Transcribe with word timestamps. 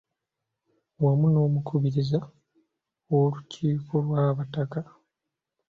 Wamu 1.03 1.27
n’omukubiriza 1.33 2.19
w’olukiiko 3.09 3.93
lw’abataka. 4.05 4.79